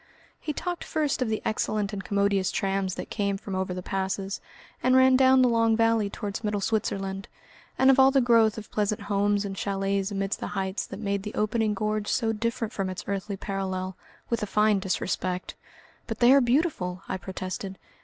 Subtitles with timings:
[0.39, 4.41] He talked first of the excellent and commodious trams that came from over the passes,
[4.81, 7.27] and ran down the long valley towards middle Switzerland,
[7.77, 11.21] and of all the growth of pleasant homes and chalets amidst the heights that made
[11.21, 13.95] the opening gorge so different from its earthly parallel,
[14.27, 15.53] with a fine disrespect.
[16.07, 17.77] "But they are beautiful," I protested.